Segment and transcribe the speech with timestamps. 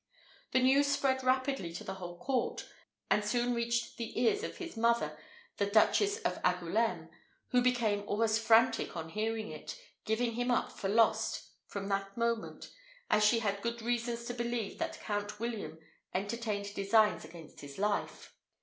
[0.51, 2.65] The news spread rapidly to the whole court,
[3.11, 5.15] and soon reached the ears of his mother
[5.57, 7.09] the Duchess of Angoulême,
[7.49, 12.71] who became almost frantic on hearing it, giving him up for lost from that moment,
[13.11, 15.77] as she had good reasons to believe that Count William
[16.15, 18.33] entertained designs against his life.